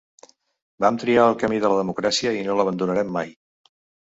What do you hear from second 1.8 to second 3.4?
democràcia i no l’abandonarem mai.